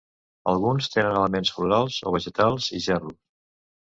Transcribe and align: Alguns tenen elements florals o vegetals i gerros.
Alguns 0.51 0.87
tenen 0.93 1.17
elements 1.19 1.51
florals 1.57 1.97
o 2.05 2.13
vegetals 2.15 2.71
i 2.81 2.81
gerros. 2.87 3.19